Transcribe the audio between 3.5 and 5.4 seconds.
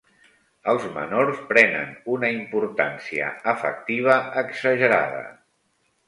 afectiva exagerada.